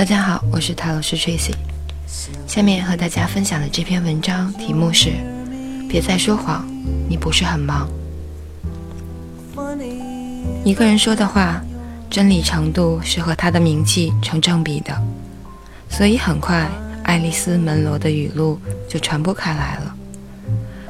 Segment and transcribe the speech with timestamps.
[0.00, 1.52] 大家好，我是塔罗斯 Tracy。
[2.46, 5.10] 下面和大家分享的这篇文章题目是：
[5.90, 6.66] 别再说谎，
[7.06, 7.86] 你不是很忙。
[10.64, 11.62] 一个人说的话，
[12.08, 14.98] 真理程度是和他的名气成正比的，
[15.90, 16.66] 所以很快
[17.04, 18.58] 爱丽丝·门罗的语录
[18.88, 19.94] 就传播开来了。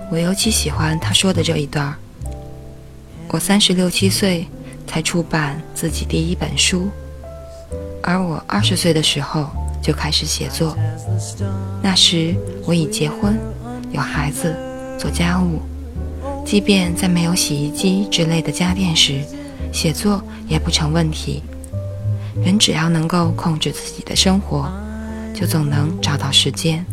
[0.08, 1.92] 我尤其喜欢他说的这一段：
[3.26, 4.46] 我三十六七岁
[4.86, 6.88] 才出版自己第一本书，
[8.02, 9.48] 而我二十岁的时候
[9.82, 10.76] 就开始写作。
[11.82, 13.38] 那时我已结婚，
[13.92, 14.54] 有孩子，
[14.98, 15.60] 做家务。
[16.44, 19.20] 即便在没有洗衣机之类的家电时，
[19.72, 21.42] 写作也不成问题。
[22.42, 24.70] 人只要能够控制自己的生活，
[25.34, 26.84] 就总能找到时间。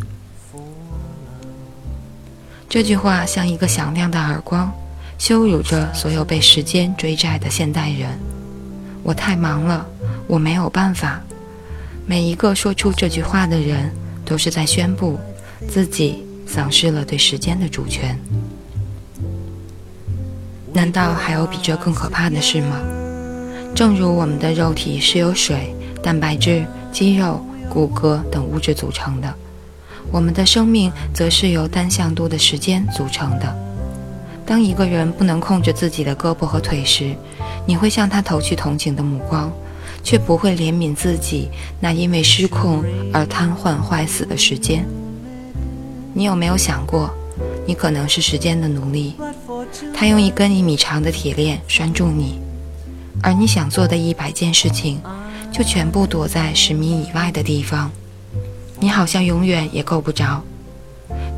[2.68, 4.70] 这句话像一个响亮的耳光，
[5.16, 8.18] 羞辱着所有被时间追债的现代人。
[9.02, 9.86] 我太忙了，
[10.28, 11.20] 我没有办法。
[12.06, 13.90] 每一个说出这句话的人，
[14.24, 15.18] 都是在宣布
[15.68, 18.16] 自己丧失了对时间的主权。
[20.72, 22.78] 难道还有比这更可怕的事吗？
[23.74, 29.34] 正如我们的肉体是由水、蛋白质、肌肉、骨骼等物质组成的，
[30.10, 33.56] 我们的生命则是由单向度的时间组成的。
[34.46, 37.14] 当一个人不能控制自己的胳膊和腿时，
[37.66, 39.52] 你会向他投去同情的目光，
[40.08, 44.82] 却不会怜悯自己那因为失控而瘫痪坏死的时间。
[46.14, 47.10] 你有没有想过，
[47.66, 49.16] 你可能是时间的奴隶？
[49.94, 52.40] 他用一根一米长的铁链拴住你，
[53.22, 54.98] 而你想做的一百件事情，
[55.52, 57.90] 就全部躲在十米以外的地方。
[58.80, 60.42] 你好像永远也够不着。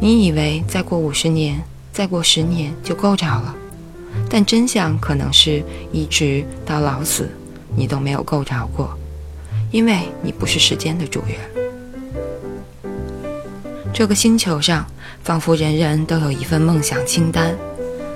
[0.01, 1.61] 你以为再过五十年，
[1.93, 3.53] 再过十年就够着了，
[4.31, 5.61] 但真相可能是
[5.91, 7.29] 一直到老死，
[7.81, 8.95] 你都没有够着过，
[9.71, 11.39] 因为你不是时间的主人。
[13.91, 14.85] 这个星球上，
[15.25, 17.57] 仿佛人人都有一份梦想清单。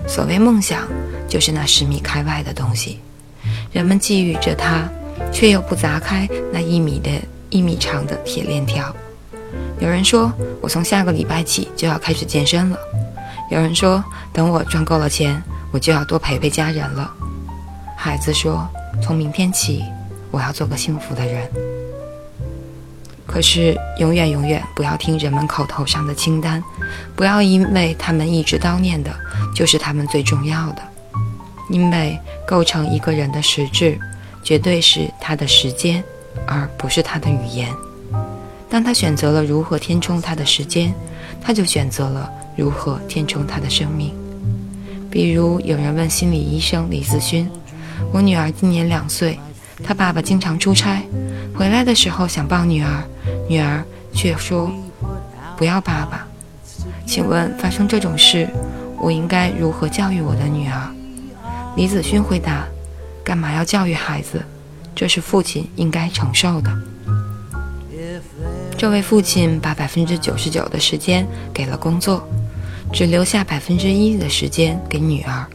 [0.07, 0.87] 所谓梦想，
[1.27, 3.01] 就是那十米开外的东西，
[3.73, 4.87] 人们觊觎着它，
[5.33, 7.11] 却又不砸开那一米的
[7.49, 8.95] 一米长的铁链条。
[9.81, 10.31] 有人说，
[10.61, 12.77] 我从下个礼拜起就要开始健身了；
[13.51, 17.11] 有人说，等我赚够了钱，我就要多陪陪家人了。
[17.97, 18.69] 孩子说，
[19.05, 19.85] 从明天起，
[20.31, 21.47] 我要做个幸福的人。
[23.27, 26.65] 可是，永远永远不要听人们口头上的清单，
[27.15, 29.15] 不要因为他们一直叨念的。
[29.55, 30.83] 就是他们最重要的，
[31.69, 33.99] 因为构成一个人的实质，
[34.43, 36.03] 绝对是他的时间，
[36.47, 37.69] 而不是他的语言。
[38.71, 40.95] 当他选择了如何填充他的时间，
[41.43, 44.15] 他就选择了如何填充他的生命。
[45.11, 47.49] 比如，有人问心理医生李子勋
[48.13, 49.39] ：“我女儿今年两岁，
[49.83, 51.03] 她爸爸经常出差，
[51.55, 53.03] 回来的时候想抱女儿，
[53.49, 53.83] 女儿
[54.13, 54.71] 却说
[55.57, 56.27] 不要爸爸。
[57.07, 58.49] 请问，发生这种事？”
[58.97, 60.91] 我应该如何教育我的女儿？
[61.77, 62.65] 李子勋回答
[63.23, 64.43] ：“干嘛要教育孩子？
[64.95, 66.71] 这是父亲应该承受的。”
[68.79, 72.27] 这位父亲把百分之九十九的时间给了工作，
[72.93, 75.47] 只留下百分之一的时间给女儿，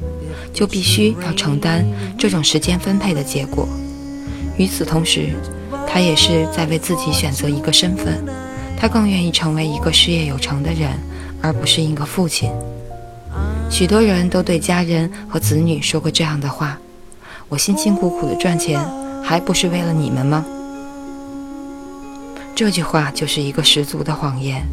[0.53, 1.85] 就必须要承担
[2.17, 3.67] 这种时间分配的结果。
[4.57, 5.29] 与此同时，
[5.87, 8.23] 他也是在为自己选择一个身份，
[8.77, 10.91] 他更愿意成为一个事业有成的人，
[11.41, 12.51] 而不是一个父亲。
[13.69, 16.77] 许多人都对家人和子女说过这样的话
[17.47, 18.79] ：“我辛辛苦苦的赚钱，
[19.23, 20.43] 还不是为了你们吗？”
[22.55, 24.65] 这句话就是一个十足的谎言，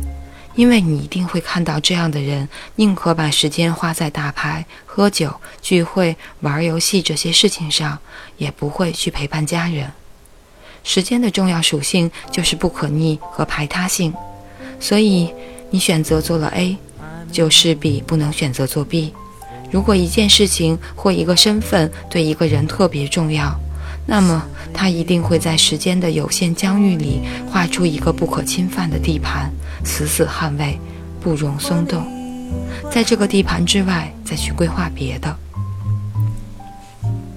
[0.56, 7.97] 因为你一定会看到这样的人，宁可把时间花在打牌、喝酒、聚会、玩游戏这些事情上，
[8.37, 9.93] 也不会去陪伴家人。
[10.83, 14.12] 时间的重要属性就是不可逆和排他性，
[14.81, 15.33] 所以
[15.71, 16.77] 你选择做了 A。
[17.33, 19.13] 就势必不能选择做 B。
[19.71, 23.60] 如果一件事情或一个身份对一个人特别重要，
[24.06, 27.20] 那么他一定会在时间的有限疆域里
[27.50, 29.50] 画出一个不可侵犯的地盘，
[29.84, 30.78] 死死捍卫，
[31.20, 32.06] 不容松动。
[32.91, 35.36] 在这个地盘之外，再去规划别的。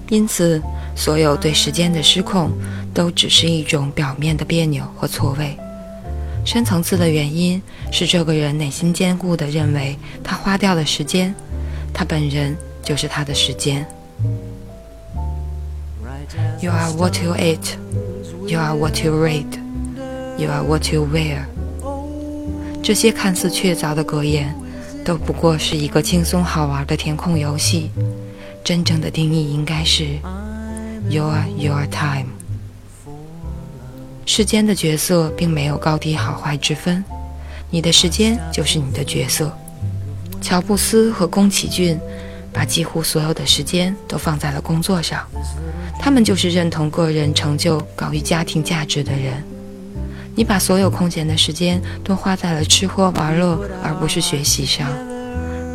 [0.08, 0.62] 因此，
[0.94, 2.52] 所有对时间的失控，
[2.94, 5.56] 都只是一种表面的别扭和错位。
[6.44, 11.34] 深层次的原因是，这个人内心坚固地认为，他花掉了时间，
[11.92, 13.84] 他本人就是他的时间。
[16.60, 17.76] You are what you eat,
[18.46, 19.46] you are what you read,
[20.38, 21.44] you are what you wear。
[22.82, 24.54] 这些看似确凿的格言，
[25.04, 27.90] 都不过是一个轻松好玩的填空游戏。
[28.62, 30.04] 真正的定义应该是
[31.08, 32.26] ，You are your time。
[34.26, 37.02] 世间的角色并没有高低好坏之分，
[37.70, 39.50] 你的时间就是你的角色。
[40.40, 41.98] 乔布斯和宫崎骏
[42.52, 45.26] 把几乎所有的时间都放在了工作上，
[45.98, 49.42] 他们就是认同个人成就高于家庭价值的人。
[50.34, 54.88] 你把所有空闲的时间都花在了吃喝玩乐，而不是学习上，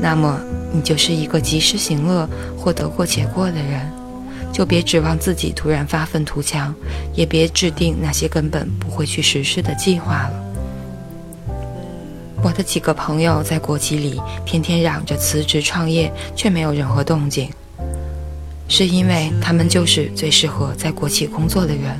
[0.02, 0.40] 那么
[0.72, 2.28] 你就是一个及时行乐
[2.58, 3.92] 或得过且过的人。
[4.54, 6.74] 就别指望自己突然发愤图强，
[7.14, 10.45] 也别制定那些根本不会去实施的计划了。
[12.46, 17.50] 我的几个朋友在国企里天天嚷着辞职创业，却没有任何动静，
[18.68, 22.00] 是因为他们就是最适合在国企工作的人。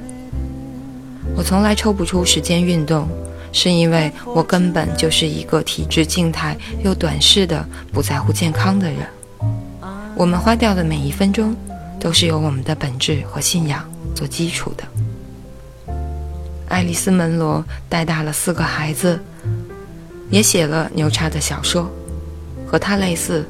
[1.36, 3.08] 我从来抽不出时间运动，
[3.52, 9.00] 是因为我根本就是一个体质静态又短视的不在乎健康的人。
[10.16, 11.56] 我们花掉的每一分钟。
[11.98, 13.84] 都是由我们的本质和信仰
[14.14, 14.84] 做基础的。
[16.68, 19.20] 爱丽丝·门罗带大了四个孩子，
[20.30, 21.90] 也写了牛叉的小说。
[22.68, 23.46] 和他类似，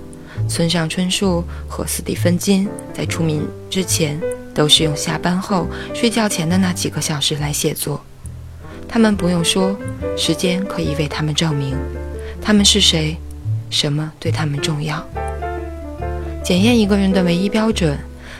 [0.47, 4.19] 村上春树和斯蒂芬金在出名之前，
[4.53, 8.01] 都是用下班后睡觉前的那几个小时来写作。
[8.87, 9.75] 他们不用说，
[10.17, 11.75] 时间可以为他们证明
[12.41, 13.17] 他们是谁，
[13.69, 15.03] 什么对他们重要。
[16.43, 17.97] 检验一个人的唯一标准。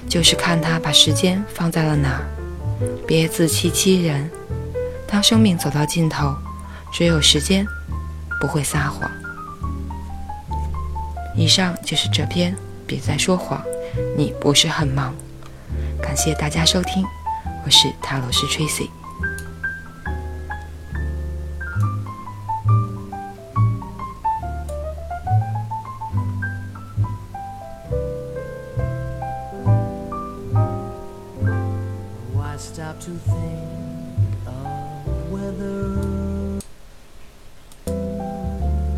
[0.08, 2.22] 就是看他把时间放在了哪儿，
[3.08, 4.30] 别自欺欺人。
[5.08, 6.32] 当生命走到尽头，
[6.94, 7.66] 只有时间
[8.40, 9.10] 不会撒谎。
[11.36, 12.54] 以上就是这篇
[12.88, 13.62] 《别再说谎》，
[14.18, 15.14] 你不是很忙。
[16.02, 17.06] 感谢大家收听，
[17.66, 18.90] 我是塔罗斯 Tracy。